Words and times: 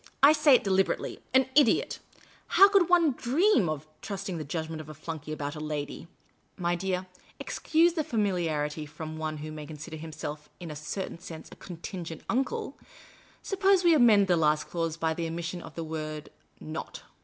I 0.23 0.33
say 0.33 0.55
it 0.55 0.63
deliberately— 0.63 1.19
an 1.35 1.47
idiot! 1.53 1.99
How 2.57 2.67
could 2.69 2.89
one 2.89 3.11
dream 3.11 3.69
of 3.69 3.85
trusting 4.01 4.39
the 4.39 4.43
judgment 4.43 4.81
of 4.81 4.89
a 4.89 4.95
flunkey 4.95 5.31
about 5.31 5.55
a 5.55 5.59
lady? 5.59 6.07
My 6.57 6.73
dear— 6.73 7.05
excuse 7.39 7.93
the 7.93 8.03
familiarity 8.03 8.87
from 8.87 9.19
one 9.19 9.37
who 9.45 9.51
may 9.51 9.67
consider 9.67 9.97
himself 9.97 10.49
in 10.59 10.71
a 10.71 10.75
certain 10.75 11.19
sense 11.19 11.49
a 11.51 11.55
contingent 11.55 12.23
uncle— 12.29 12.79
suppose 13.43 13.83
we 13.83 13.93
amend 13.93 14.25
the 14.25 14.35
last 14.37 14.63
clause 14.71 14.97
by 14.97 15.13
the 15.13 15.27
omission 15.27 15.61
of 15.61 15.75
the 15.75 15.83
word 15.83 16.31
not. 16.59 17.03